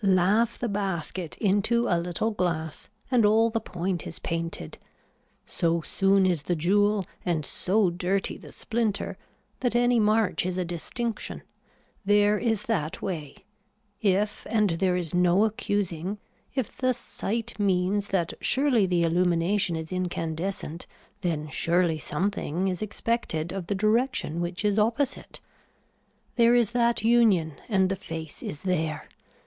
[0.03, 4.79] Laugh the basket into a little glass and all the point is painted.
[5.45, 9.15] So soon is the jewel and so dirty the splinter
[9.59, 11.43] that any march is a distinction.
[12.03, 13.45] There is that way.
[14.01, 16.17] If and there is no accusing,
[16.55, 20.87] if the sight means that surely the illumination is incandescent
[21.21, 25.41] then surely something is expected of the direction which is opposite.
[26.37, 29.07] There is that union and the face is there.